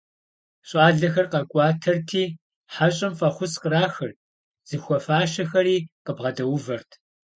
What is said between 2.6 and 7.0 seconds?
хьэщӀэм фӀэхъус кърахырт, зыхуэфащэхэри къыбгъэдэувэрт.